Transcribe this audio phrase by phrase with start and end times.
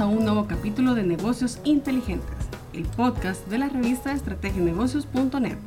[0.00, 2.34] a un nuevo capítulo de Negocios Inteligentes,
[2.72, 5.58] el podcast de la revista estrategianegocios.net.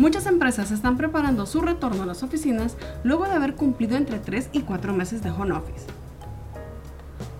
[0.00, 4.48] Muchas empresas están preparando su retorno a las oficinas luego de haber cumplido entre 3
[4.50, 5.86] y 4 meses de home office.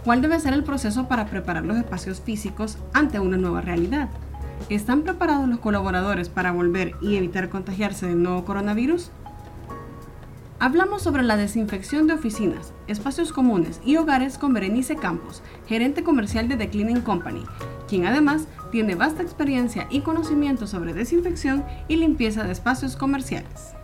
[0.05, 4.11] ¿Cuál debe ser el proceso para preparar los espacios físicos ante una nueva realidad?
[4.69, 9.11] ¿Están preparados los colaboradores para volver y evitar contagiarse del nuevo coronavirus?
[10.65, 16.47] Hablamos sobre la desinfección de oficinas, espacios comunes y hogares con Berenice Campos, gerente comercial
[16.47, 17.43] de The Cleaning Company,
[17.89, 23.75] quien además tiene vasta experiencia y conocimiento sobre desinfección y limpieza de espacios comerciales.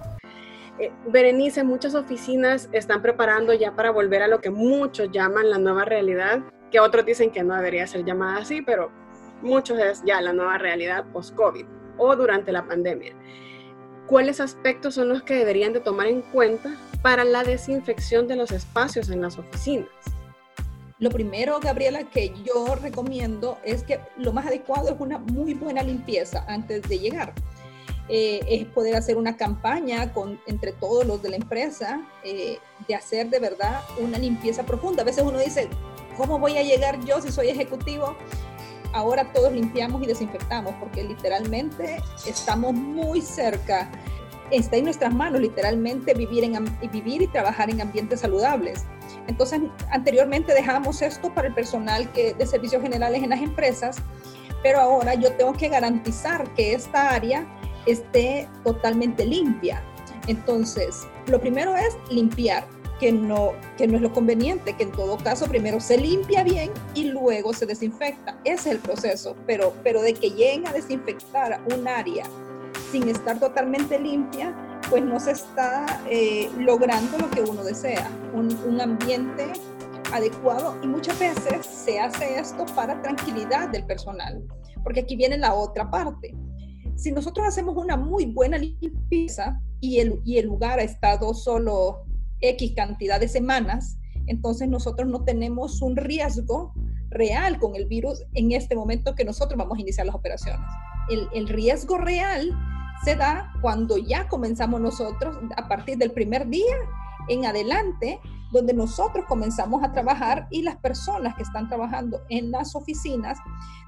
[0.78, 5.58] Eh, Berenice, muchas oficinas están preparando ya para volver a lo que muchos llaman la
[5.58, 8.92] nueva realidad, que otros dicen que no debería ser llamada así, pero
[9.42, 11.66] muchos es ya la nueva realidad post-COVID
[11.96, 13.16] o durante la pandemia.
[14.08, 18.50] ¿Cuáles aspectos son los que deberían de tomar en cuenta para la desinfección de los
[18.50, 19.88] espacios en las oficinas?
[20.98, 25.82] Lo primero, Gabriela, que yo recomiendo es que lo más adecuado es una muy buena
[25.82, 27.32] limpieza antes de llegar.
[28.08, 32.94] Eh, es poder hacer una campaña con, entre todos los de la empresa eh, de
[32.94, 35.02] hacer de verdad una limpieza profunda.
[35.02, 35.68] A veces uno dice,
[36.16, 38.16] ¿cómo voy a llegar yo si soy ejecutivo?
[38.92, 43.90] Ahora todos limpiamos y desinfectamos porque literalmente estamos muy cerca,
[44.50, 48.84] está en nuestras manos literalmente vivir, en, vivir y trabajar en ambientes saludables.
[49.26, 53.96] Entonces, anteriormente dejábamos esto para el personal que, de servicios generales en las empresas,
[54.62, 57.46] pero ahora yo tengo que garantizar que esta área
[57.86, 59.82] esté totalmente limpia.
[60.26, 62.66] Entonces, lo primero es limpiar
[62.98, 66.70] que no, que no es lo conveniente, que en todo caso primero se limpia bien
[66.94, 68.38] y luego se desinfecta.
[68.44, 72.24] Ese es el proceso, pero, pero de que lleguen a desinfectar un área
[72.90, 74.54] sin estar totalmente limpia,
[74.90, 79.52] pues no se está eh, logrando lo que uno desea, un, un ambiente
[80.12, 84.42] adecuado y muchas veces se hace esto para tranquilidad del personal,
[84.82, 86.34] porque aquí viene la otra parte.
[86.96, 92.04] Si nosotros hacemos una muy buena limpieza y el, y el lugar ha estado solo
[92.40, 96.72] X cantidad de semanas, entonces nosotros no tenemos un riesgo
[97.10, 100.60] real con el virus en este momento que nosotros vamos a iniciar las operaciones.
[101.08, 102.50] El, riesgo real
[103.02, 106.76] se da cuando ya comenzamos nosotros a partir del primer día
[107.28, 108.20] en adelante,
[108.52, 113.38] donde nosotros comenzamos a trabajar y las personas que están trabajando en las oficinas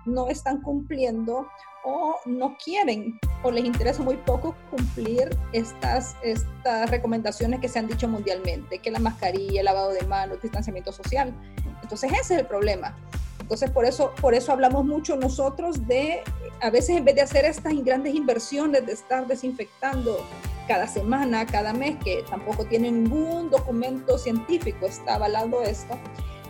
[0.07, 1.47] no están cumpliendo
[1.85, 7.87] o no quieren o les interesa muy poco cumplir estas, estas recomendaciones que se han
[7.87, 11.35] dicho mundialmente, que la mascarilla, el lavado de manos, distanciamiento social.
[11.83, 12.97] Entonces ese es el problema.
[13.41, 16.23] Entonces por eso, por eso hablamos mucho nosotros de,
[16.61, 20.25] a veces en vez de hacer estas grandes inversiones de estar desinfectando
[20.69, 25.99] cada semana, cada mes, que tampoco tiene ningún documento científico está avalando esto,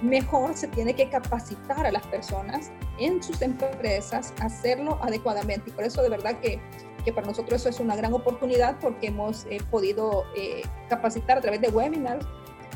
[0.02, 5.70] mejor se tiene que capacitar a las personas en sus empresas hacerlo adecuadamente.
[5.70, 6.60] Y por eso de verdad que,
[7.04, 11.40] que para nosotros eso es una gran oportunidad porque hemos eh, podido eh, capacitar a
[11.40, 12.26] través de webinars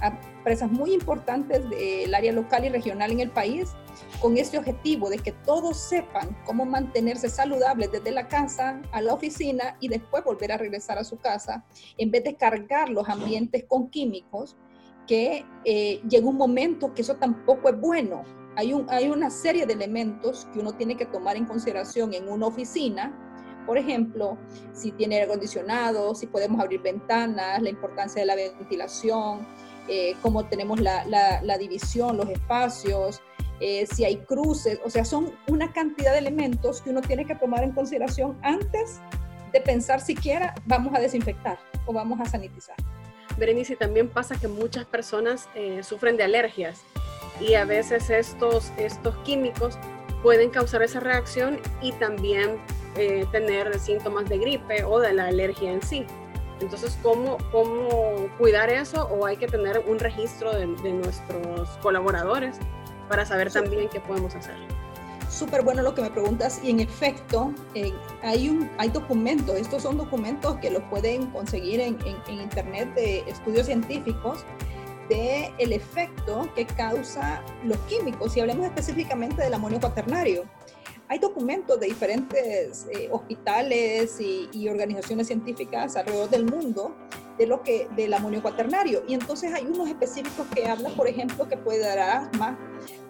[0.00, 3.74] a empresas muy importantes del área local y regional en el país
[4.20, 9.14] con este objetivo de que todos sepan cómo mantenerse saludables desde la casa a la
[9.14, 11.64] oficina y después volver a regresar a su casa
[11.96, 14.56] en vez de cargar los ambientes con químicos
[15.06, 18.22] que eh, llega un momento que eso tampoco es bueno.
[18.56, 22.28] Hay, un, hay una serie de elementos que uno tiene que tomar en consideración en
[22.28, 23.12] una oficina.
[23.66, 24.36] Por ejemplo,
[24.72, 29.46] si tiene aire acondicionado, si podemos abrir ventanas, la importancia de la ventilación,
[29.88, 33.20] eh, cómo tenemos la, la, división, los espacios,
[33.60, 37.34] eh, si hay cruces, o sea, son una cantidad de elementos que uno tiene que
[37.34, 39.00] tomar en consideración antes
[39.52, 42.76] de pensar siquiera vamos a desinfectar o vamos a sanitizar.
[43.36, 46.82] Berenice, también pasa que muchas personas eh, sufren de alergias
[47.40, 49.78] y a veces estos, estos químicos
[50.22, 52.58] pueden causar esa reacción y también
[52.96, 56.06] eh, tener síntomas de gripe o de la alergia en sí.
[56.60, 59.08] Entonces, ¿cómo, ¿cómo cuidar eso?
[59.08, 62.56] ¿O hay que tener un registro de, de nuestros colaboradores
[63.08, 64.56] para saber también qué podemos hacer?
[65.34, 67.92] Súper bueno lo que me preguntas y en efecto eh,
[68.22, 71.98] hay, un, hay documentos, estos son documentos que los pueden conseguir en,
[72.28, 74.44] en, internet de estudios científicos
[75.08, 80.44] de el efecto que causa los químicos y hablemos específicamente del amonio cuaternario.
[81.08, 86.96] Hay documentos de diferentes eh, hospitales y, y, organizaciones científicas alrededor del mundo
[87.38, 91.48] de lo que del amonio cuaternario y entonces hay unos específicos que hablan, por ejemplo,
[91.48, 92.58] que puede dar asma,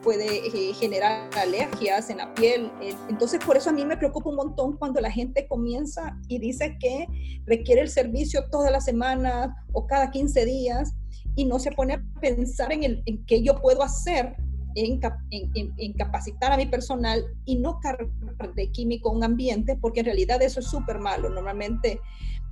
[0.02, 2.70] puede eh, generar alergias en la piel.
[2.80, 6.38] Eh, entonces, por eso a mí me preocupa un montón cuando la gente comienza y
[6.38, 7.06] dice que
[7.46, 10.94] requiere el servicio todas las semanas o cada 15 días
[11.36, 14.36] y no se pone a pensar en, el, en qué yo puedo hacer
[14.76, 20.42] en, capacitar a mi personal y no cargar de químico un ambiente, porque en realidad
[20.42, 21.28] eso es súper malo.
[21.28, 22.00] Normalmente,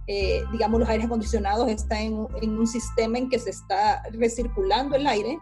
[0.07, 4.97] eh, digamos, los aires acondicionados están en, en, un sistema en que se está recirculando
[4.97, 5.39] el aire,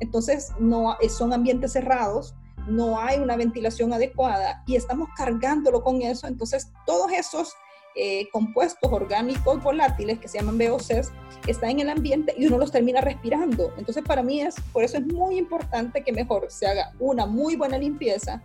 [0.00, 2.34] entonces no, son ambientes cerrados,
[2.66, 7.54] no hay una ventilación adecuada y estamos cargándolo con eso, entonces todos esos
[7.96, 11.12] eh, compuestos orgánicos volátiles que se llaman VOCs
[11.46, 13.72] están en el ambiente y uno los termina respirando.
[13.76, 17.54] Entonces para mí es, por eso es muy importante que mejor se haga una muy
[17.54, 18.42] buena limpieza,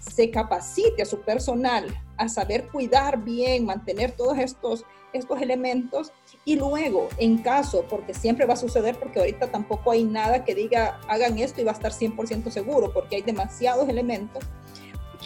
[0.00, 1.86] se capacite a su personal
[2.18, 6.12] a saber cuidar bien, mantener todos estos, estos elementos
[6.44, 10.54] y luego, en caso, porque siempre va a suceder, porque ahorita tampoco hay nada que
[10.54, 14.44] diga hagan esto y va a estar 100% seguro, porque hay demasiados elementos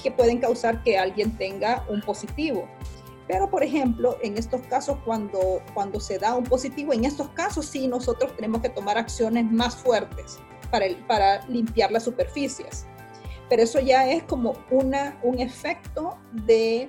[0.03, 2.69] que pueden causar que alguien tenga un positivo.
[3.27, 7.65] Pero, por ejemplo, en estos casos, cuando, cuando se da un positivo, en estos casos
[7.65, 10.39] sí nosotros tenemos que tomar acciones más fuertes
[10.71, 12.87] para, el, para limpiar las superficies.
[13.49, 16.87] Pero eso ya es como una, un efecto de,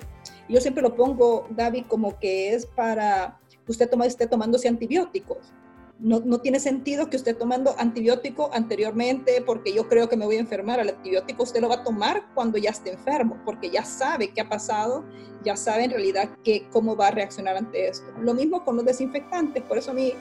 [0.48, 3.38] yo siempre lo pongo, David, como que es para
[3.68, 5.52] usted toma, esté tomándose antibióticos.
[5.98, 10.36] No, no, tiene sentido que usted tomando antibiótico anteriormente porque yo creo que me voy
[10.36, 10.78] a enfermar.
[10.78, 14.42] El antibiótico usted lo va a tomar cuando ya esté enfermo, porque ya sabe qué
[14.42, 15.04] ha pasado,
[15.42, 18.06] ya sabe en realidad que, cómo va a reaccionar ante esto.
[18.20, 20.12] Lo mismo con los desinfectantes, por eso a mí,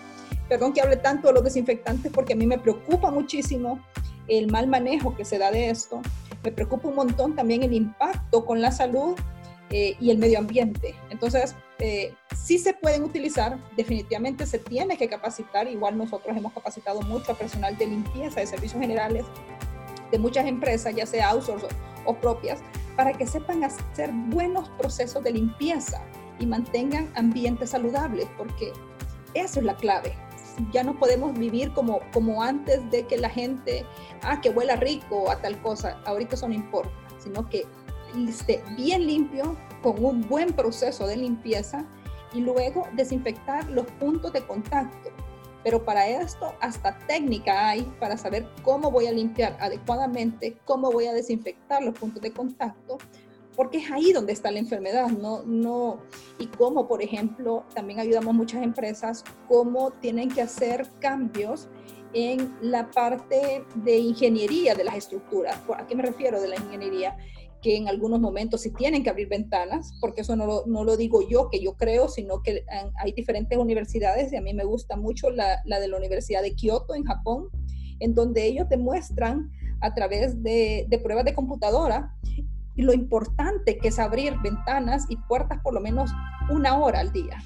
[0.48, 3.80] perdón que hable tanto de los desinfectantes, porque a mí me preocupa muchísimo
[4.30, 6.02] el mal manejo que se da de esto.
[6.42, 9.16] Me preocupa un montón también el impacto con la salud
[9.70, 10.96] eh, y el medio ambiente.
[11.10, 17.02] Entonces, eh, sí se pueden utilizar, definitivamente se tiene que capacitar, igual nosotros hemos capacitado
[17.02, 19.26] mucho a personal de limpieza, de servicios generales,
[20.12, 21.66] de muchas empresas, ya sea outsource
[22.06, 22.60] o, o propias,
[22.96, 26.02] para que sepan hacer buenos procesos de limpieza
[26.40, 28.72] y mantengan ambientes saludables, porque
[29.34, 30.14] eso es la clave.
[30.72, 33.86] Ya no podemos vivir como, como antes de que la gente,
[34.22, 37.66] ah, que huela rico a tal cosa, ahorita eso no importa, sino que
[38.28, 41.86] esté bien limpio, con un buen proceso de limpieza
[42.34, 45.10] y luego desinfectar los puntos de contacto.
[45.64, 51.08] Pero para esto hasta técnica hay para saber cómo voy a limpiar adecuadamente, cómo voy
[51.08, 52.98] a desinfectar los puntos de contacto,
[53.56, 56.00] porque es ahí donde está la enfermedad, no, no,
[56.38, 61.70] y cómo, por ejemplo, también ayudamos muchas empresas, cómo tienen que hacer cambios
[62.14, 65.58] en la parte de ingeniería de las estructuras.
[65.76, 67.18] ¿A qué me refiero de la ingeniería?
[67.66, 70.98] Que en algunos momentos sí tienen que abrir ventanas, porque eso no lo, no lo
[70.98, 72.64] digo yo, que yo creo, sino que
[73.04, 76.54] hay diferentes universidades, y a mí me gusta mucho la, la de la Universidad de
[76.54, 77.50] Kioto en Japón,
[78.00, 79.52] en donde ellos demuestran
[79.82, 82.16] a través de, de pruebas de computadora
[82.76, 86.12] lo importante que es abrir ventanas y puertas por lo menos
[86.52, 87.42] una hora al día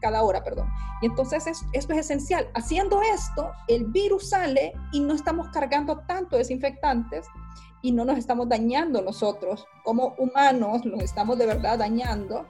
[0.00, 0.68] cada hora, perdón.
[1.00, 2.48] Y entonces esto es esencial.
[2.54, 7.26] Haciendo esto, el virus sale y no estamos cargando tanto desinfectantes
[7.86, 9.64] y no nos estamos dañando nosotros.
[9.84, 12.44] Como humanos, nos estamos de verdad dañando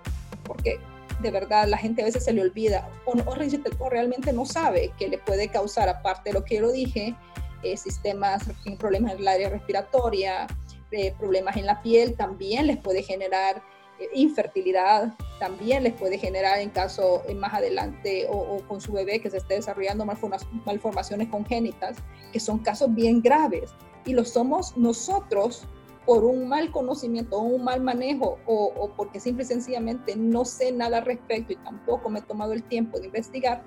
[0.45, 0.81] porque
[1.21, 5.09] de verdad la gente a veces se le olvida o, o realmente no sabe que
[5.09, 7.15] le puede causar, aparte de lo que yo lo dije,
[7.63, 8.45] eh, sistemas,
[8.79, 10.47] problemas en el área respiratoria,
[10.91, 13.63] eh, problemas en la piel, también les puede generar
[14.13, 19.39] infertilidad también les puede generar en caso más adelante o, con su bebé que se
[19.39, 21.97] esté desarrollando malformaciones congénitas,
[22.31, 23.75] que son casos bien graves
[24.07, 25.67] y lo somos nosotros
[26.07, 30.45] por un mal conocimiento o un mal manejo o, o, porque simple y sencillamente no
[30.45, 33.63] sé nada al respecto y tampoco me he tomado el tiempo de investigar,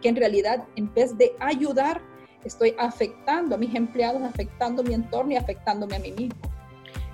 [0.00, 2.00] que en realidad en vez de ayudar,
[2.44, 6.40] estoy afectando a mis empleados, afectando mi entorno y afectándome a mí mismo.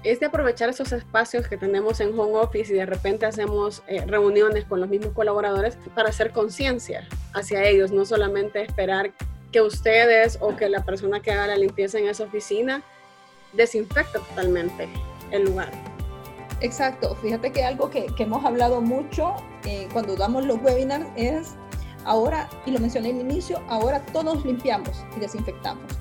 [0.04, 4.04] Es de aprovechar esos espacios que tenemos en home office y de repente hacemos eh,
[4.06, 9.12] reuniones con los mismos colaboradores para hacer conciencia hacia ellos, no solamente esperar
[9.52, 12.82] que ustedes o que la persona que haga la limpieza en esa oficina
[13.52, 14.88] desinfecte totalmente
[15.30, 15.70] el lugar.
[16.60, 19.34] Exacto, fíjate que algo que, que hemos hablado mucho
[19.64, 21.54] eh, cuando damos los webinars es
[22.04, 25.96] ahora, y lo mencioné al inicio, ahora todos limpiamos y desinfectamos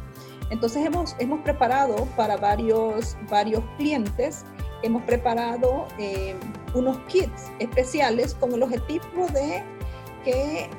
[0.50, 4.46] entonces hemos, hemos preparado para varios, varios clientes,
[4.84, 6.36] hemos preparado eh,
[6.74, 9.64] unos kits especiales con el objetivo de
[10.25, 10.70] que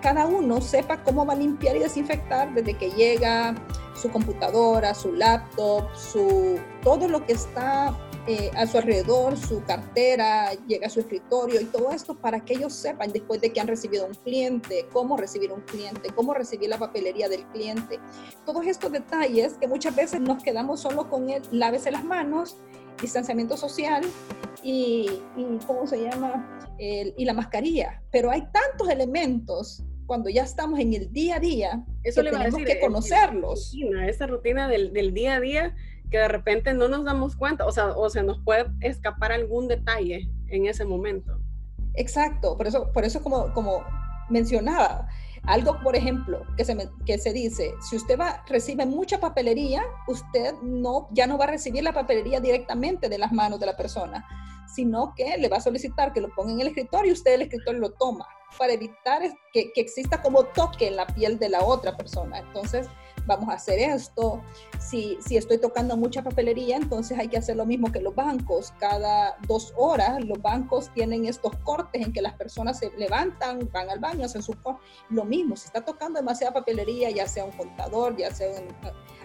[0.00, 3.54] cada uno sepa cómo va a limpiar y desinfectar desde que llega
[3.94, 7.96] su computadora, su laptop, su, todo lo que está
[8.28, 12.54] eh, a su alrededor, su cartera, llega a su escritorio y todo esto para que
[12.54, 16.68] ellos sepan después de que han recibido un cliente, cómo recibir un cliente, cómo recibir
[16.68, 17.98] la papelería del cliente.
[18.46, 22.56] Todos estos detalles que muchas veces nos quedamos solo con el lávese las manos,
[23.00, 24.04] distanciamiento social
[24.62, 25.08] y,
[25.66, 26.58] ¿cómo se llama?
[26.78, 28.02] y la mascarilla.
[28.10, 32.60] Pero hay tantos elementos cuando ya estamos en el día a día, Eso le tenemos
[32.64, 33.74] que conocerlos.
[34.08, 35.74] esa rutina del, del, día a día
[36.12, 39.66] que de repente no nos damos cuenta, o sea, o se nos puede escapar algún
[39.66, 41.38] detalle en ese momento.
[41.94, 43.82] Exacto, por eso, por eso como, como
[44.28, 45.08] mencionaba,
[45.44, 46.76] algo, por ejemplo, que se,
[47.06, 51.48] que se dice, si usted va, recibe mucha papelería, usted no, ya no va a
[51.48, 54.26] recibir la papelería directamente de las manos de la persona,
[54.72, 57.42] sino que le va a solicitar que lo ponga en el escritorio y usted el
[57.42, 58.26] escritorio lo toma
[58.58, 62.38] para evitar que, que exista como toque en la piel de la otra persona.
[62.38, 62.86] Entonces,
[63.26, 64.42] vamos a hacer esto.
[64.80, 68.72] Si, si estoy tocando mucha papelería, entonces hay que hacer lo mismo que los bancos.
[68.78, 73.90] Cada dos horas los bancos tienen estos cortes en que las personas se levantan, van
[73.90, 74.54] al baño, hacen su
[75.10, 78.68] Lo mismo, si está tocando demasiada papelería, ya sea un contador, ya sea un,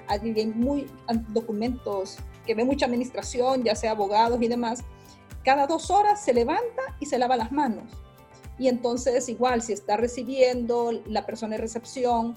[0.08, 0.88] alguien muy
[1.30, 4.84] documentos que ve mucha administración, ya sea abogados y demás,
[5.44, 7.92] cada dos horas se levanta y se lava las manos.
[8.58, 12.36] Y entonces igual, si está recibiendo la persona de recepción,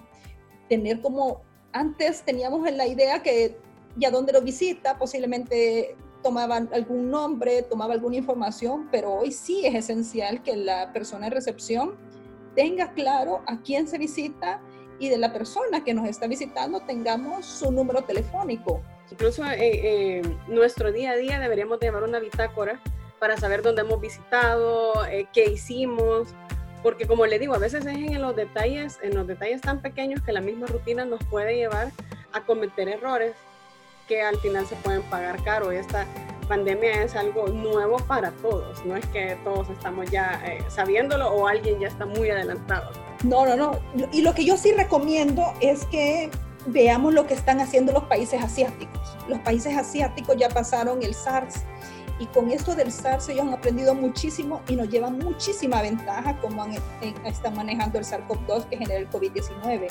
[0.69, 3.57] tener como antes teníamos la idea que
[3.97, 9.75] ya donde lo visita posiblemente tomaban algún nombre, tomaba alguna información, pero hoy sí es
[9.75, 11.97] esencial que la persona de recepción
[12.55, 14.61] tenga claro a quién se visita
[14.99, 18.83] y de la persona que nos está visitando tengamos su número telefónico.
[19.11, 22.81] Incluso en eh, eh, nuestro día a día deberíamos llevar una bitácora
[23.19, 26.29] para saber dónde hemos visitado, eh, qué hicimos,
[26.83, 30.23] porque como le digo, a veces es en los detalles, en los detalles tan pequeños
[30.23, 31.91] que la misma rutina nos puede llevar
[32.33, 33.35] a cometer errores
[34.09, 35.71] que al final se pueden pagar caro.
[35.71, 36.07] Esta
[36.49, 41.47] pandemia es algo nuevo para todos, no es que todos estamos ya eh, sabiéndolo o
[41.47, 42.91] alguien ya está muy adelantado.
[43.23, 43.79] No, no, no.
[44.13, 46.29] Y lo que yo sí recomiendo es que
[46.67, 49.17] veamos lo que están haciendo los países asiáticos.
[49.29, 51.63] Los países asiáticos ya pasaron el SARS,
[52.21, 56.65] y con esto del SARS ellos han aprendido muchísimo y nos llevan muchísima ventaja como
[57.25, 59.89] están manejando el SARS-CoV-2 que genera el COVID-19.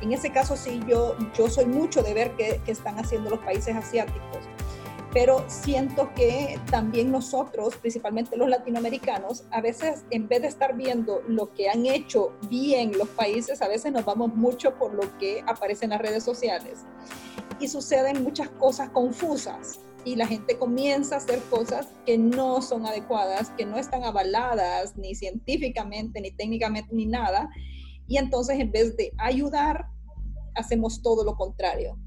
[0.00, 3.76] En ese caso sí, yo, yo soy mucho de ver qué, están haciendo los países
[3.76, 4.38] asiáticos,
[5.12, 11.22] pero siento que también nosotros, principalmente los latinoamericanos, a veces en vez de estar viendo
[11.28, 15.44] lo que han hecho bien los países, a veces nos vamos mucho por lo que
[15.46, 16.78] aparece en las redes sociales
[17.60, 22.86] y suceden muchas cosas confusas y la gente comienza a hacer cosas que no son
[22.86, 27.50] adecuadas, que no están avaladas ni científicamente, ni técnicamente, ni nada.
[28.06, 29.86] Y entonces en vez de ayudar,
[30.54, 31.98] hacemos todo lo contrario.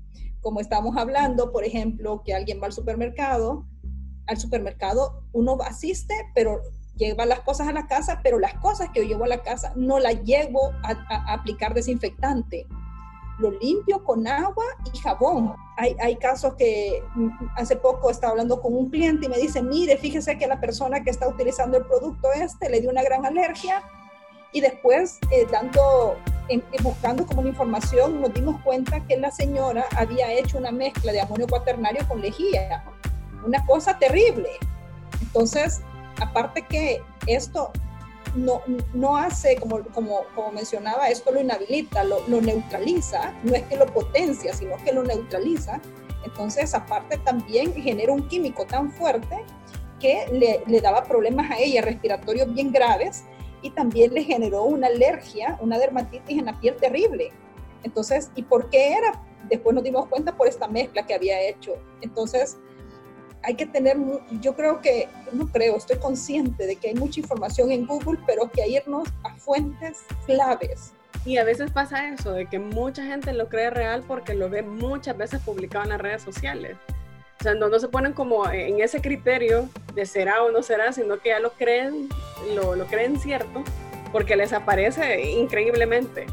[0.41, 3.65] Como estamos hablando, por ejemplo, que alguien va al supermercado,
[4.27, 6.61] al supermercado uno asiste, pero
[6.95, 9.73] lleva las cosas a la casa, pero las cosas que yo llevo a la casa
[9.75, 12.67] no las llevo a aplicar desinfectante
[13.39, 15.55] lo limpio con agua y jabón.
[15.77, 19.61] Hay, hay, casos que mm, hace poco estaba hablando con un cliente y me dice,
[19.61, 23.25] mire, fíjese que la persona que está utilizando el producto este le dio una gran
[23.25, 23.83] alergia
[24.53, 26.17] y después eh, dando,
[26.83, 31.21] buscando como una información nos dimos cuenta que la señora había hecho una mezcla de
[31.21, 32.83] amonio cuaternario con lejía,
[33.45, 34.49] una cosa terrible.
[35.21, 35.81] Entonces,
[36.19, 37.71] aparte que esto
[38.35, 38.61] no,
[38.93, 43.77] no hace, como, como, como, mencionaba, esto lo inhabilita, lo, lo, neutraliza, no es que
[43.77, 45.81] lo potencia, sino que lo neutraliza.
[46.23, 49.43] Entonces, aparte también genera un químico tan fuerte
[49.99, 53.23] que le, le daba problemas a ella respiratorios bien graves
[53.61, 57.31] y también le generó una alergia, una dermatitis en la piel terrible.
[57.83, 59.23] Entonces, ¿y por qué era?
[59.49, 61.73] Después nos dimos cuenta por esta mezcla que había hecho.
[62.01, 62.57] Entonces,
[63.43, 63.97] hay que tener,
[64.41, 68.49] yo creo que, no creo, estoy consciente de que hay mucha información en Google, pero
[68.51, 70.93] que hay irnos a fuentes claves.
[71.25, 74.63] Y a veces pasa eso, de que mucha gente lo cree real porque lo ve
[74.63, 76.77] muchas veces publicado en las redes sociales.
[77.39, 80.93] O sea, no, no se ponen como en ese criterio de será o no será,
[80.93, 82.07] sino que ya lo creen,
[82.55, 83.63] lo, lo creen cierto,
[84.11, 86.25] porque les aparece increíblemente.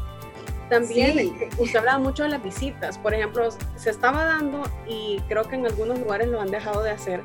[0.69, 2.97] También usted hablaba mucho de las visitas.
[2.97, 6.91] Por ejemplo, se estaba dando, y creo que en algunos lugares lo han dejado de
[6.91, 7.23] hacer,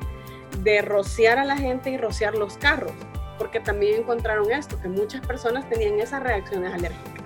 [0.62, 2.92] de rociar a la gente y rociar los carros,
[3.38, 7.24] porque también encontraron esto, que muchas personas tenían esas reacciones alérgicas.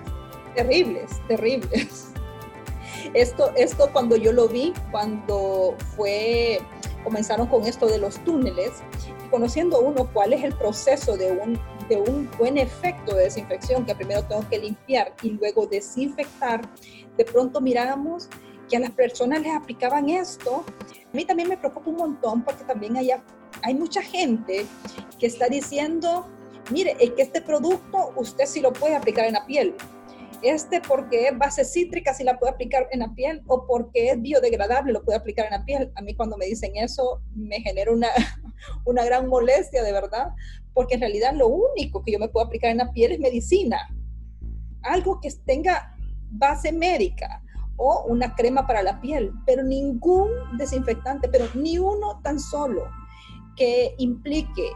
[0.55, 2.11] Terribles, terribles.
[3.13, 6.59] Esto, esto cuando yo lo vi, cuando fue,
[7.03, 8.71] comenzaron con esto de los túneles,
[9.31, 13.95] conociendo uno cuál es el proceso de un de un buen efecto de desinfección, que
[13.95, 16.61] primero tengo que limpiar y luego desinfectar,
[17.17, 18.29] de pronto mirábamos
[18.69, 20.63] que a las personas les aplicaban esto.
[21.11, 23.09] A mí también me preocupa un montón porque también hay,
[23.63, 24.65] hay mucha gente
[25.19, 26.27] que está diciendo,
[26.71, 29.75] mire, es que este producto usted sí lo puede aplicar en la piel.
[30.41, 34.21] Este porque es base cítrica si la puede aplicar en la piel o porque es
[34.21, 35.91] biodegradable lo puede aplicar en la piel.
[35.95, 38.07] A mí cuando me dicen eso me genera una,
[38.85, 40.29] una gran molestia de verdad
[40.73, 43.77] porque en realidad lo único que yo me puedo aplicar en la piel es medicina.
[44.81, 45.93] algo que tenga
[46.31, 47.41] base médica
[47.75, 52.87] o una crema para la piel, pero ningún desinfectante, pero ni uno tan solo
[53.55, 54.69] que implique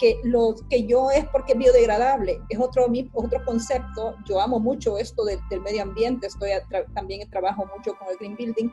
[0.00, 4.16] que lo que yo es porque es biodegradable, es otro, otro concepto.
[4.26, 6.50] Yo amo mucho esto del, medio ambiente, estoy
[6.94, 8.70] también trabajo mucho con el green building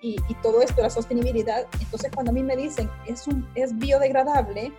[0.00, 1.66] y, y, todo esto, la sostenibilidad.
[1.80, 4.72] Entonces, cuando a mí me dicen es, un, es biodegradable,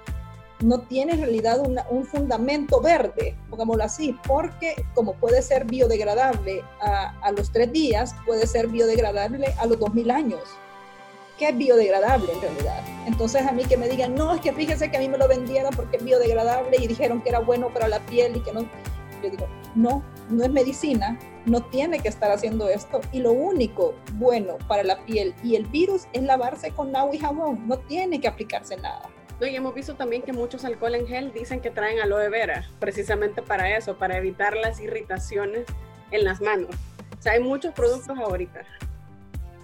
[0.61, 7.31] no tiene en realidad un fundamento verde, pongámoslo así, porque como puede ser biodegradable a,
[7.35, 10.41] los tres días, puede ser biodegradable a los dos mil años,
[11.37, 12.83] que es biodegradable en realidad.
[13.07, 15.27] Entonces a mí que me digan, no, es que fíjese que a mí me lo
[15.27, 18.61] vendieron porque es biodegradable y dijeron que era bueno para la piel y que no,
[19.23, 23.95] yo digo, no, no es medicina, no tiene que estar haciendo esto y lo único
[24.13, 28.21] bueno para la piel y el virus es lavarse con agua y jabón, no tiene
[28.21, 29.09] que aplicarse nada.
[29.47, 33.41] Y hemos visto también que muchos alcohol en gel dicen que traen aloe vera, precisamente
[33.41, 35.65] para eso, para evitar las irritaciones
[36.11, 36.69] en las manos.
[37.17, 38.61] O sea, hay muchos productos ahorita.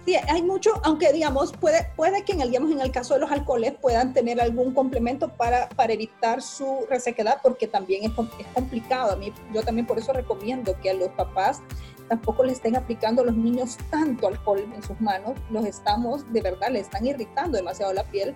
[0.04, 3.20] Sí, hay mucho, aunque digamos, puede, puede que en el, digamos, en el caso de
[3.20, 8.46] los alcoholes puedan tener algún complemento para, para evitar su resequedad, porque también es, es
[8.54, 9.12] complicado.
[9.12, 11.60] A mí, yo también por eso recomiendo que a los papás
[12.08, 16.40] tampoco le estén aplicando a los niños tanto alcohol en sus manos, los estamos, de
[16.40, 18.34] verdad, le están irritando demasiado la piel.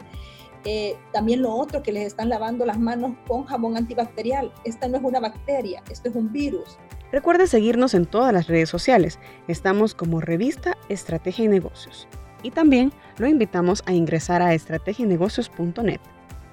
[0.64, 4.52] Eh, también lo otro, que les están lavando las manos con jabón antibacterial.
[4.64, 6.78] Esta no es una bacteria, esto es un virus.
[7.10, 9.18] Recuerde seguirnos en todas las redes sociales.
[9.48, 12.08] Estamos como revista Estrategia y Negocios.
[12.42, 16.00] Y también lo invitamos a ingresar a estrategienegocios.net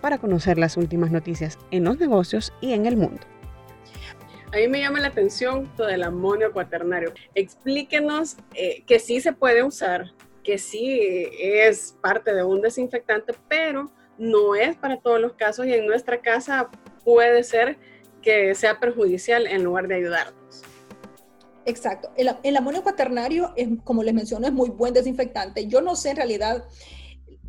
[0.01, 3.22] para conocer las últimas noticias en los negocios y en el mundo.
[4.51, 7.13] A mí me llama la atención todo el amonio cuaternario.
[7.36, 10.12] Explíquenos eh, que sí se puede usar,
[10.44, 11.00] que sí
[11.39, 16.22] es parte de un desinfectante, pero no es para todos los casos y en nuestra
[16.22, 16.70] casa
[17.04, 17.78] puede ser
[18.22, 20.62] que sea perjudicial en lugar de ayudarnos.
[21.65, 22.12] Exacto.
[22.17, 25.67] El, amonio cuaternario, es, como les menciono, es muy buen desinfectante.
[25.67, 26.65] Yo no sé en realidad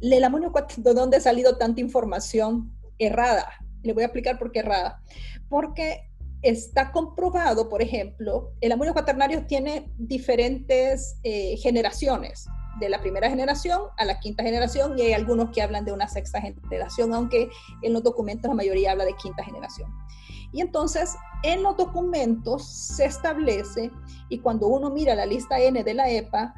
[0.00, 3.48] el amonio cuaternario, de dónde ha salido tanta información errada.
[3.82, 5.02] Le voy a explicar por qué errada.
[5.48, 6.10] Porque
[6.42, 12.46] está comprobado, por ejemplo, el amonio cuaternario tiene diferentes eh, generaciones,
[12.78, 16.08] de la primera generación a la quinta generación, y hay algunos que hablan de una
[16.08, 17.50] sexta generación, aunque
[17.82, 19.90] en los documentos la mayoría habla de quinta generación.
[20.52, 23.90] Y entonces en los documentos se establece,
[24.28, 26.54] y cuando uno mira la lista N de la EPA,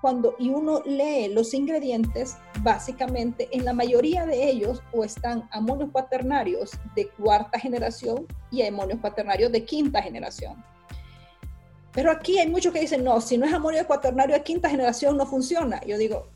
[0.00, 5.90] cuando y uno lee los ingredientes, básicamente en la mayoría de ellos o están amonios
[5.90, 10.62] cuaternarios de cuarta generación y amonios cuaternarios de quinta generación.
[11.92, 15.16] Pero aquí hay muchos que dicen, no, si no es amonio cuaternario de quinta generación
[15.16, 15.80] no funciona.
[15.86, 16.28] Yo digo,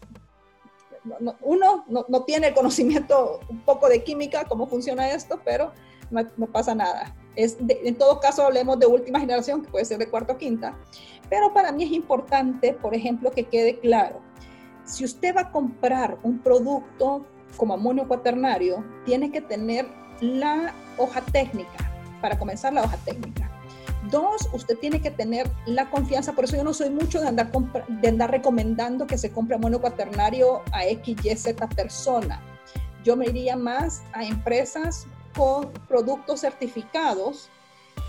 [1.40, 5.72] uno no, no, tiene el conocimiento un poco de química, cómo funciona esto, pero
[6.10, 7.14] no, pasa nada.
[7.36, 10.76] Es en todo caso, hablemos de última generación, que puede ser de cuarta o quinta.
[11.28, 14.20] Pero para mí es importante, por ejemplo, que quede claro,
[14.84, 17.24] si usted va a comprar un producto
[17.56, 19.86] como amonio cuaternario, tiene que tener
[20.20, 23.51] la hoja técnica, para comenzar la hoja técnica.
[24.12, 27.50] Dos, usted tiene que tener la confianza, por eso yo no soy mucho de andar,
[27.50, 32.42] de andar recomendando que se compre amonio cuaternario a X, Y, Z persona.
[33.02, 37.48] Yo me iría más a empresas con productos certificados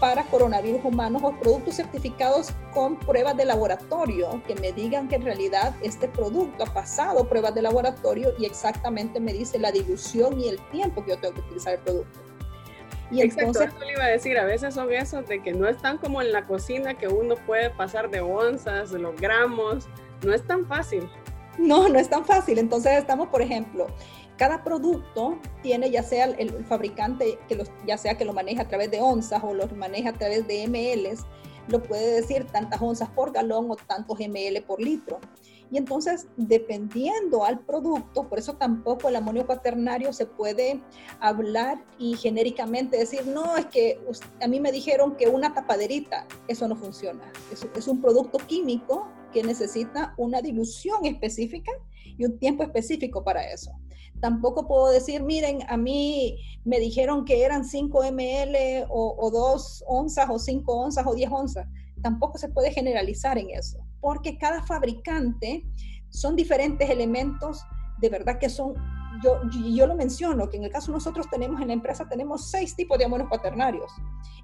[0.01, 5.21] para coronavirus humanos o productos certificados con pruebas de laboratorio que me digan que en
[5.21, 10.49] realidad este producto ha pasado pruebas de laboratorio y exactamente me dice la dilución y
[10.49, 12.19] el tiempo que yo tengo que utilizar el producto.
[13.13, 15.67] Y entonces, Exacto, eso le iba a decir, a veces son esos de que no
[15.67, 19.87] están como en la cocina que uno puede pasar de onzas, de los gramos,
[20.25, 21.07] no es tan fácil.
[21.59, 22.57] No, no es tan fácil.
[22.57, 23.87] Entonces estamos, por ejemplo,
[24.37, 28.67] cada producto tiene ya sea el, fabricante, que los, ya sea que lo maneja a
[28.67, 31.15] través de onzas o lo maneja a través de ml,
[31.67, 35.19] lo puede decir tantas onzas por galón o tantos ml por litro.
[35.71, 40.81] Y entonces, dependiendo al producto, por eso tampoco el amonio cuaternario se puede
[41.19, 43.99] hablar y genéricamente decir, no, es que
[44.41, 47.31] a mí me dijeron que una tapaderita, eso no funciona.
[47.51, 51.71] Es, un producto químico que necesita una dilución específica
[52.17, 53.71] y un tiempo específico para eso
[54.23, 60.29] tampoco puedo decir, miren, a mí me dijeron que eran 5 ml o, 2 onzas
[60.29, 61.67] o 5 onzas o 10 onzas.
[62.01, 65.65] Tampoco se puede generalizar en eso, porque cada fabricante
[66.09, 67.65] son diferentes elementos,
[67.99, 68.75] de verdad que son
[69.23, 72.75] yo, yo lo menciono, que en el caso nosotros tenemos en la empresa, tenemos seis
[72.75, 73.91] tipos de amonios cuaternarios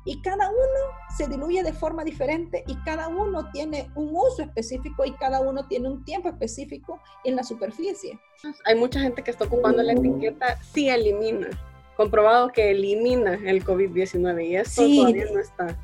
[0.06, 0.80] y cada uno
[1.18, 5.68] se diluye de forma diferente y cada uno tiene un uso específico y cada uno
[5.68, 8.18] tiene un tiempo específico en la superficie.
[8.66, 11.50] Hay mucha gente que está ocupando la etiqueta sí elimina,
[11.98, 15.78] comprobado que elimina el COVID-19 y eso todavía no está.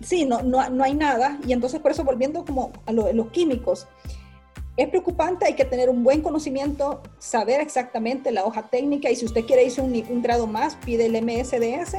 [0.00, 1.38] Sí, no, no, no, hay nada.
[1.46, 3.86] Y entonces por eso volviendo como a, los químicos,
[4.76, 9.24] es preocupante, hay que tener un buen conocimiento, saber exactamente la hoja técnica y si
[9.24, 11.98] usted quiere irse un, un grado más, pide el MSDS,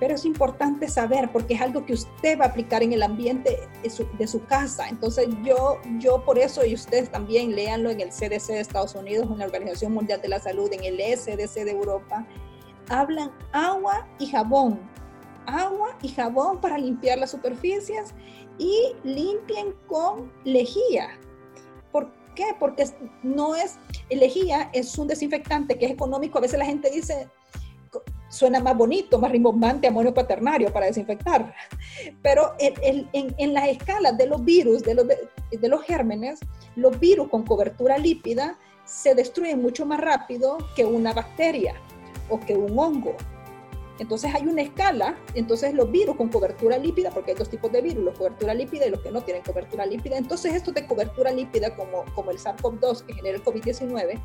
[0.00, 3.58] pero es importante saber porque es algo que usted va a aplicar en el ambiente
[3.82, 4.88] de su, de su, casa.
[4.88, 9.28] Entonces yo, yo por eso, y ustedes también léanlo en el CDC de Estados Unidos,
[9.30, 12.26] en la Organización Mundial de la Salud, en el SDC de Europa,
[12.88, 14.78] hablan agua y jabón.
[15.48, 18.14] Agua y jabón para limpiar las superficies
[18.58, 21.18] y limpien con lejía.
[21.90, 22.54] ¿Por qué?
[22.58, 22.86] Porque
[23.22, 23.78] no es,
[24.10, 26.38] lejía es un desinfectante que es económico.
[26.38, 27.28] A veces la gente dice,
[28.28, 31.54] suena más bonito, más rimbombante amonio cuaternario para desinfectar.
[32.22, 36.40] Pero en, en, en, las escalas de los virus, de los, de, los gérmenes,
[36.76, 41.74] los virus con cobertura lípida se destruyen mucho más rápido que una bacteria
[42.28, 43.16] o que un hongo.
[43.98, 47.82] Entonces hay una escala, entonces los virus con cobertura lípida, porque hay dos tipos de
[47.82, 51.32] virus, los cobertura lípida y los que no tienen cobertura lípida, entonces estos de cobertura
[51.32, 54.20] lípida como, como el SARS-CoV-2 que genera el COVID-19,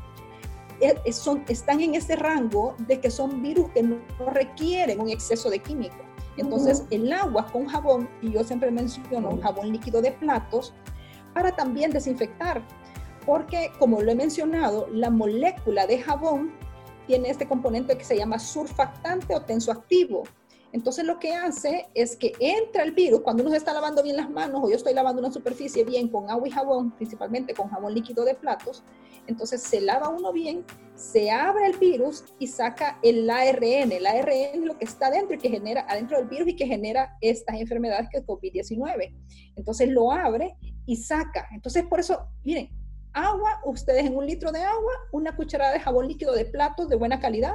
[1.12, 3.98] son, están en ese rango de que son virus que no,
[4.32, 5.96] requieren un exceso de químico.
[6.36, 10.74] Entonces, el agua con jabón, y yo siempre menciono un jabón líquido de platos,
[11.32, 12.62] para también desinfectar,
[13.24, 16.52] porque como lo he mencionado, la molécula de jabón
[17.06, 20.24] tiene este componente que se llama surfactante o tensoactivo.
[20.72, 24.16] Entonces lo que hace es que entra el virus, cuando uno se está lavando bien
[24.16, 27.68] las manos o yo estoy lavando una superficie bien con agua y jabón, principalmente con
[27.68, 28.82] jabón líquido de platos,
[29.26, 30.64] entonces se lava uno bien,
[30.94, 33.92] se abre el virus y saca el ARN.
[33.92, 36.66] El ARN es lo que está adentro y que genera adentro del virus y que
[36.66, 39.14] genera estas enfermedades que es COVID-19.
[39.56, 41.46] Entonces lo abre y saca.
[41.52, 42.68] Entonces por eso, miren,
[43.14, 46.96] agua, ustedes en un litro de agua, una cucharada de jabón líquido de platos de
[46.96, 47.54] buena calidad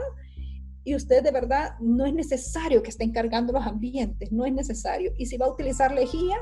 [0.84, 5.12] y usted de verdad no es necesario que estén cargando los ambientes, no es necesario.
[5.18, 6.38] Y si va a utilizar lejía,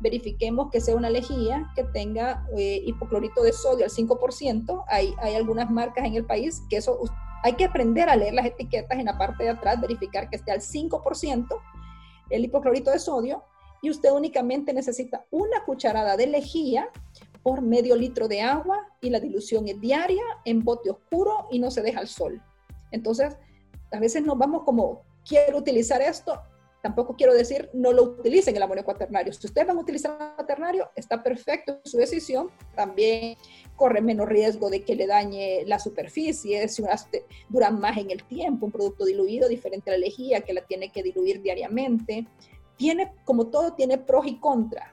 [0.00, 4.84] verifiquemos que sea una lejía que tenga eh, hipoclorito de sodio al 5%.
[4.88, 7.00] Hay, hay algunas marcas en el país que eso
[7.42, 10.52] hay que aprender a leer las etiquetas en la parte de atrás, verificar que esté
[10.52, 11.46] al 5%
[12.30, 13.44] el hipoclorito de sodio
[13.82, 16.88] y usted únicamente necesita una cucharada de lejía
[17.42, 21.70] por medio litro de agua y la dilución es diaria en bote oscuro y no
[21.70, 22.42] se deja al sol.
[22.90, 23.36] Entonces,
[23.92, 26.40] a veces nos vamos como, quiero utilizar esto,
[26.82, 29.32] tampoco quiero decir no lo utilicen el amonio cuaternario.
[29.32, 32.50] Si ustedes van a utilizar cuaternario, está perfecto su decisión.
[32.74, 33.36] También
[33.76, 36.84] corre menos riesgo de que le dañe la superficie, si
[37.48, 40.90] dura más en el tiempo, un producto diluido diferente a la lejía que la tiene
[40.90, 42.26] que diluir diariamente.
[42.76, 44.88] Tiene, como todo, tiene pros y contras.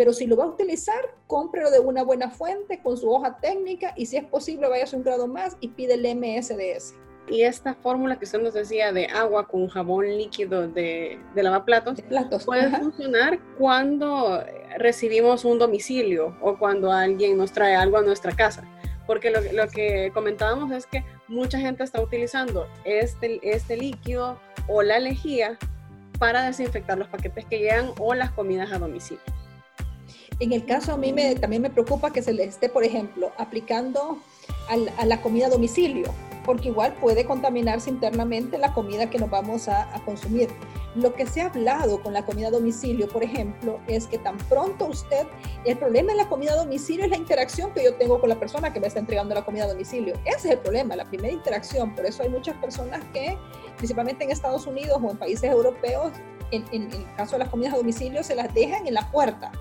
[0.00, 3.92] Pero si lo va a utilizar, cómprelo de una buena fuente con su hoja técnica
[3.98, 6.94] y si es posible, vaya a un grado más y pide el MSDS.
[7.28, 12.00] Y esta fórmula que usted nos decía de agua con jabón líquido de, de lavaplatos,
[12.00, 12.46] platos.
[12.46, 14.42] puede funcionar cuando
[14.78, 18.64] recibimos un domicilio o cuando alguien nos trae algo a nuestra casa.
[19.06, 24.80] Porque lo, lo que comentábamos es que mucha gente está utilizando este, este líquido o
[24.80, 25.58] la lejía
[26.18, 29.20] para desinfectar los paquetes que llegan o las comidas a domicilio.
[30.40, 33.32] En el caso a mí me, también me preocupa que se le esté, por ejemplo,
[33.38, 34.18] aplicando
[34.98, 36.12] a la comida a domicilio
[36.44, 40.48] porque igual puede contaminarse internamente la comida que nos vamos a, consumir.
[40.94, 44.36] Lo que se ha hablado con la comida a domicilio, por ejemplo, es que tan
[44.36, 45.26] pronto usted,
[45.64, 48.40] el problema en la comida a domicilio es la interacción que yo tengo con la
[48.40, 50.14] persona que me está entregando la comida a domicilio.
[50.24, 51.94] Ese es el problema, la primera interacción.
[51.94, 53.38] Por eso hay muchas personas que,
[53.76, 56.12] principalmente en Estados Unidos o en países europeos,
[56.50, 59.52] en, en el caso de las comidas a domicilio, se las dejan en la puerta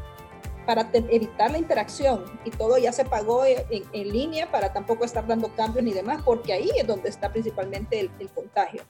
[0.69, 5.51] para evitar la interacción y todo ya se pagó en, línea para tampoco estar dando
[5.55, 8.83] cambios ni demás, porque ahí es donde está principalmente el, el contagio.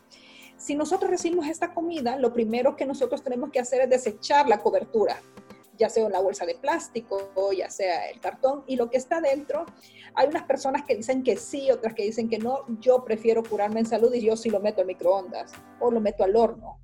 [0.57, 4.57] Si nosotros recibimos esta comida, lo primero que nosotros tenemos que hacer es desechar la
[4.57, 5.21] cobertura,
[5.77, 9.21] ya sea la bolsa de plástico, o ya sea el cartón, y lo que está
[9.21, 9.65] dentro,
[10.15, 13.79] hay unas personas que dicen que sí, otras que dicen que no, yo prefiero curarme
[13.79, 16.77] en salud y yo sí lo meto al microondas o lo meto al horno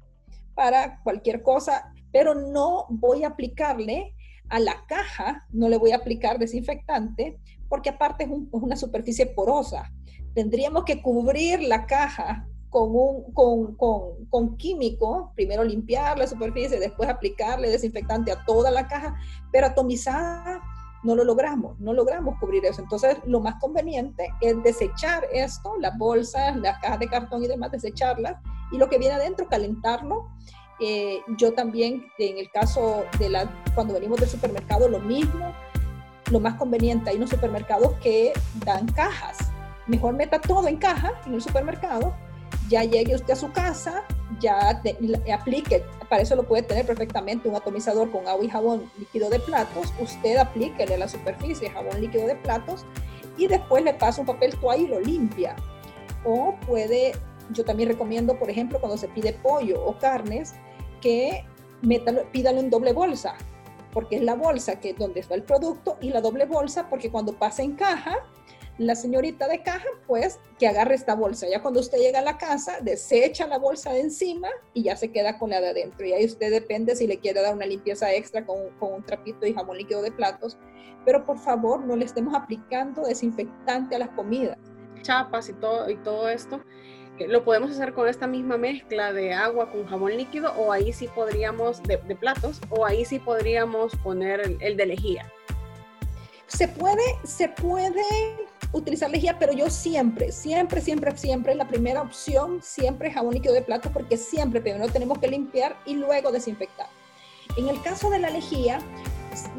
[0.53, 4.15] para cualquier cosa, pero no voy a aplicarle
[4.49, 9.91] a la caja no le voy a aplicar desinfectante porque aparte es, una superficie porosa.
[10.33, 13.75] Tendríamos que cubrir la caja con, un,
[14.29, 19.15] con, químico, primero limpiar la superficie, después aplicarle desinfectante a toda la caja,
[19.51, 20.61] pero atomizada
[21.03, 22.81] no lo logramos, no logramos cubrir eso.
[22.81, 27.71] Entonces, lo más conveniente es desechar esto, las bolsas, las cajas de cartón y demás,
[27.71, 30.29] desecharlas, y lo que viene adentro, calentarlo
[30.79, 35.53] eh, yo también, en el caso de la, cuando venimos del supermercado, lo mismo,
[36.31, 38.33] lo más conveniente, hay unos supermercados que
[38.65, 39.37] dan cajas.
[39.87, 42.13] Mejor meta todo en caja en el supermercado
[42.69, 44.03] ya llegue usted a su casa,
[44.39, 44.81] ya
[45.33, 49.39] aplique, para eso lo puede tener perfectamente un atomizador con agua y jabón líquido de
[49.39, 52.85] platos, usted aplíquele a la superficie jabón líquido de platos
[53.37, 55.55] y después le pasa un papel toalla y lo limpia.
[56.23, 57.13] O puede,
[57.51, 60.53] yo también recomiendo, por ejemplo, cuando se pide pollo o carnes,
[61.01, 61.45] que
[61.81, 63.35] métalo, pídalo en doble bolsa,
[63.93, 67.37] porque es la bolsa que donde está el producto y la doble bolsa porque cuando
[67.37, 68.17] pasa en caja
[68.77, 71.47] la señorita de caja, pues que agarre esta bolsa.
[71.49, 75.11] Ya cuando usted llega a la casa, desecha la bolsa de encima y ya se
[75.11, 76.05] queda con la de adentro.
[76.05, 79.53] Y ahí usted depende si le quiere dar una limpieza extra con, un trapito y
[79.53, 80.57] jamón líquido de platos.
[81.05, 84.57] Pero por favor, no le estemos aplicando desinfectante a las comidas.
[85.03, 86.59] Chapas y todo, y todo esto.
[87.19, 91.07] ¿Lo podemos hacer con esta misma mezcla de agua con jabón líquido o ahí sí
[91.07, 95.31] podríamos, de, platos, o ahí sí podríamos poner el, el de lejía?
[96.47, 98.03] Se puede, se puede
[98.73, 103.61] utilizar lejía, pero yo siempre, siempre, siempre, siempre, la primera opción, siempre jabón líquido de
[103.61, 106.87] plato, porque siempre primero tenemos que limpiar y luego desinfectar.
[107.57, 108.79] En el caso de la lejía,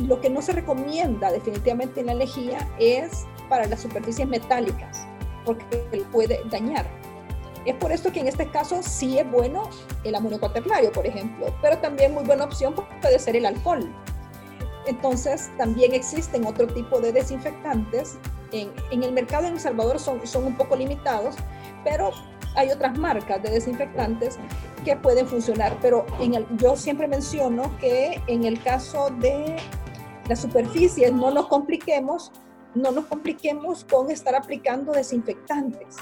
[0.07, 5.07] lo que no se recomienda definitivamente en la lejía es para las superficies metálicas,
[5.45, 5.64] porque
[6.12, 6.87] puede dañar.
[7.66, 9.68] Es por esto que en este caso sí es bueno
[10.05, 13.92] el amonio cuaternario, por ejemplo, pero también muy buena opción puede ser el alcohol.
[14.87, 18.18] Entonces, también existen otro tipo de desinfectantes
[18.52, 21.37] en, el mercado en El Salvador son, son un poco limitados,
[21.85, 22.11] pero
[22.55, 24.38] hay otras marcas de desinfectantes
[24.85, 25.76] que pueden funcionar.
[25.81, 26.07] Pero
[26.59, 29.57] yo siempre menciono que en el caso de
[30.29, 32.33] las superficies no nos compliquemos,
[32.74, 35.96] no nos compliquemos con estar aplicando desinfectantes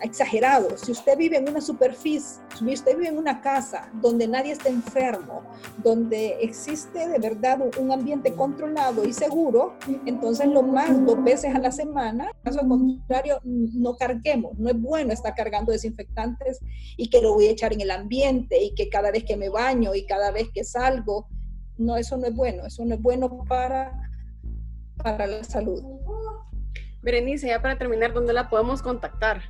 [0.00, 0.76] exagerado.
[0.76, 4.68] Si usted vive en una superficie, si usted vive en una casa donde nadie está
[4.68, 5.42] enfermo,
[5.82, 9.74] donde existe de verdad un ambiente controlado y seguro,
[10.06, 12.30] entonces lo más dos veces a la semana.
[12.42, 14.58] Caso contrario, no carguemos.
[14.58, 16.60] No es bueno estar cargando desinfectantes
[16.96, 19.48] y que lo voy a echar en el ambiente y que cada vez que me
[19.48, 21.28] baño y cada vez que salgo,
[21.78, 22.66] no, eso no es bueno.
[22.66, 24.10] Eso no es bueno para,
[24.96, 25.82] para la salud.
[27.02, 29.42] Berenice, ya para terminar, ¿dónde la podemos contactar?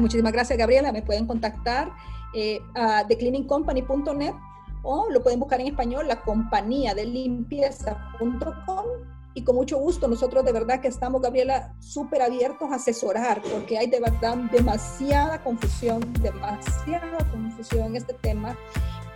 [0.00, 0.92] Muchísimas gracias, Gabriela.
[0.92, 1.92] Me pueden contactar
[2.34, 4.34] eh, a thecleaningcompany.net
[4.82, 8.84] o lo pueden buscar en español, la compañía de limpieza.com.
[9.36, 13.78] Y con mucho gusto, nosotros de verdad que estamos, Gabriela, súper abiertos a asesorar, porque
[13.78, 18.56] hay de verdad demasiada confusión, demasiada confusión en este tema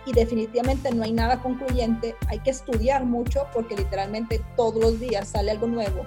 [0.05, 2.15] y definitivamente no hay nada concluyente.
[2.27, 6.05] Hay que estudiar mucho porque literalmente todos los días sale algo nuevo.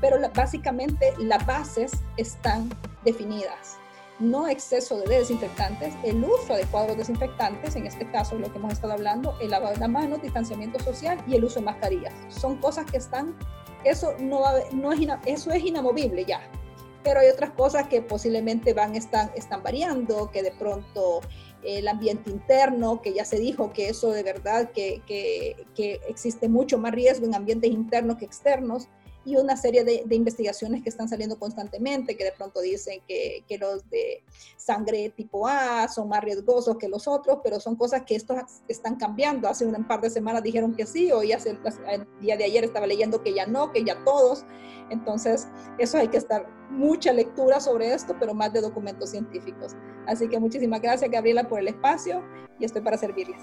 [0.00, 2.68] Pero básicamente las bases están
[3.04, 3.78] definidas
[4.20, 8.72] no exceso de desinfectantes, el uso adecuado de desinfectantes, en este caso lo que hemos
[8.72, 12.14] estado hablando, el lavado de las manos, distanciamiento social y el uso de mascarillas.
[12.28, 13.36] Son cosas que están,
[13.84, 16.40] eso no, es, eso es inamovible ya,
[17.02, 21.20] pero hay otras cosas que posiblemente van, están, están variando, que de pronto
[21.62, 26.48] el ambiente interno, que ya se dijo que eso de verdad, que, que, que existe
[26.48, 28.88] mucho más riesgo en ambientes internos que externos,
[29.24, 33.58] y una serie de, investigaciones que están saliendo constantemente, que de pronto dicen que, que,
[33.58, 34.22] los de
[34.56, 38.96] sangre tipo A son más riesgosos que los otros, pero son cosas que estos están
[38.96, 39.48] cambiando.
[39.48, 43.22] Hace un par de semanas dijeron que sí, hoy el día de ayer estaba leyendo
[43.22, 44.44] que ya no, que ya todos.
[44.90, 49.72] Entonces, eso hay que estar mucha lectura sobre esto, pero más de documentos científicos.
[50.06, 52.22] Así que muchísimas gracias, Gabriela, por el espacio
[52.58, 53.40] y estoy para servirles.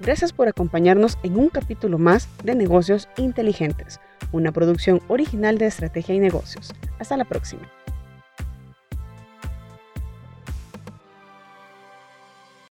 [0.00, 6.14] Gracias por acompañarnos en un capítulo más de Negocios Inteligentes, una producción original de Estrategia
[6.14, 6.72] y Negocios.
[7.00, 7.68] Hasta la próxima.